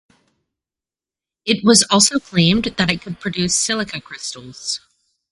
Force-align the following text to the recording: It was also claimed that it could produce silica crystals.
It 1.45 1.63
was 1.63 1.85
also 1.91 2.19
claimed 2.19 2.63
that 2.65 2.89
it 2.89 3.03
could 3.03 3.19
produce 3.19 3.53
silica 3.55 4.01
crystals. 4.01 4.79